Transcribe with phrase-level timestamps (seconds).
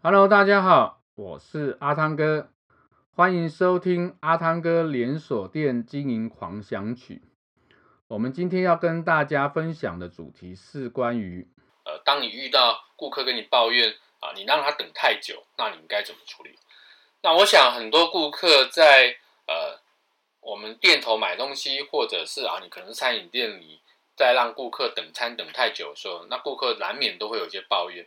[0.00, 2.52] Hello，大家好，我是阿汤哥，
[3.16, 7.20] 欢迎收听阿汤哥连锁店经营狂想曲。
[8.06, 11.48] 我们今天要跟大家分享的主题是关于，
[11.84, 16.56] 呃，当你遇到顾客跟你抱怨啊，你让他等太久，那你应该怎么处理？
[17.22, 19.16] 那我想很多顾客在
[19.48, 19.80] 呃
[20.40, 23.80] 我们店头买东西，或者是啊，你可能餐饮店里
[24.16, 28.06] 在让顾客等餐等太久的时候，那顾客难免都会有一些抱怨。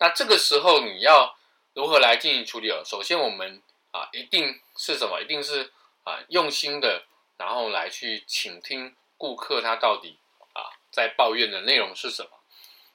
[0.00, 1.36] 那这个时候你要
[1.74, 2.82] 如何来进行处理哦？
[2.84, 5.20] 首先，我们啊一定是什么？
[5.20, 5.70] 一定是
[6.04, 7.04] 啊用心的，
[7.36, 10.18] 然后来去倾听顾客他到底
[10.54, 12.30] 啊在抱怨的内容是什么。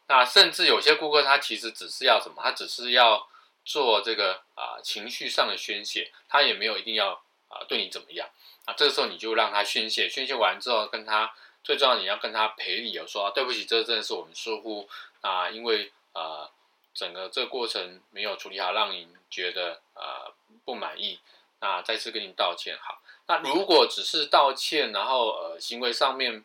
[0.07, 2.41] 那甚至有些顾客他其实只是要什么？
[2.41, 3.29] 他只是要
[3.63, 7.11] 做这个啊情绪上的宣泄，他也没有一定要
[7.49, 8.27] 啊对你怎么样。
[8.65, 11.31] 啊，这个时候你就让他宣泄，宣泄完之后跟他
[11.63, 14.89] 最重要你要跟他赔礼，有说对不起，这真的是我们疏忽
[15.21, 16.49] 啊，因为啊。
[16.95, 21.19] 整个这个过程没有处理好，让您觉得呃不满意，
[21.59, 22.75] 那再次跟您道歉。
[22.81, 26.43] 好，那如果只是道歉，然后呃行为上面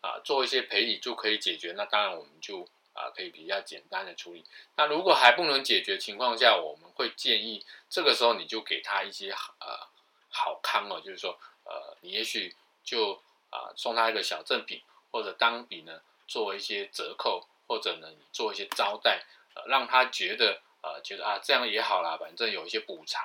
[0.00, 4.44] 啊、做一些赔礼就可以解决，那当然我们就啊、可以比较简单的处理。
[4.76, 9.88] 那如果还不能解决情况下，我们会建议这个时候你就给他一些呃
[10.28, 19.22] 好康哦，就是说呃你也许就啊、送他一个小赠品，或者当笔呢做一些折扣，或者呢你做一些招待。
[19.54, 23.24] 呃，让他觉得，呃，觉得啊，这样也好啦，反正有一些补偿，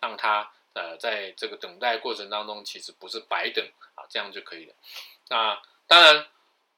[0.00, 4.74] 让他呃，在这个等待过程当中，其实不是白等啊，这样就可以了。
[5.28, 6.26] 那当然，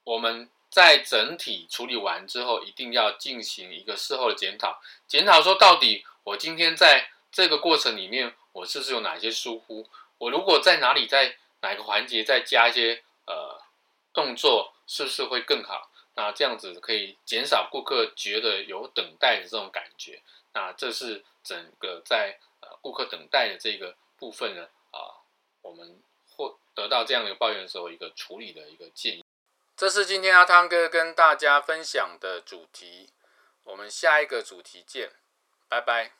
[0.03, 9.87] 我们在整体处理完之后，一定要进行一个事后的检讨，检讨说到底，我今天在这个过程里面，我是不是有哪些疏忽？
[10.17, 13.61] 我如果在哪里，在哪个环节再加一些呃
[14.13, 15.89] 动作，是不是会更好？
[16.15, 20.21] 那这样子可以减少顾客觉得有等待的这种感觉。
[20.53, 25.21] 那这是整个在呃顾客等待的这个部分呢啊，
[25.61, 29.23] 我们获得到这样的抱怨的时候，一个处理的一个建议。
[29.75, 33.09] 这是今天阿汤哥跟大家分享的主题。
[33.63, 35.11] 我们下一个主题见，
[35.67, 36.13] 拜拜。